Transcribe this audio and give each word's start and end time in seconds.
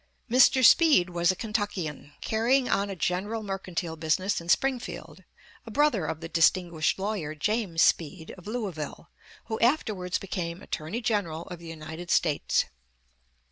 Mr. 0.31 0.65
Speed 0.65 1.11
was 1.11 1.31
a 1.31 1.35
Kentuckian, 1.35 2.13
carrying 2.21 2.67
on 2.67 2.89
a 2.89 2.95
general 2.95 3.43
mercantile 3.43 3.95
business 3.95 4.41
in 4.41 4.49
Springfield 4.49 5.23
a 5.63 5.69
brother 5.69 6.07
of 6.07 6.21
the 6.21 6.27
distinguished 6.27 6.97
lawyer, 6.97 7.35
James 7.35 7.83
Speed, 7.83 8.31
of 8.35 8.47
Louisville, 8.47 9.11
who 9.45 9.59
afterwards 9.59 10.17
became 10.17 10.63
Attorney 10.63 11.01
General 11.01 11.43
of 11.49 11.59
the 11.59 11.67
United 11.67 12.09
States. 12.09 12.65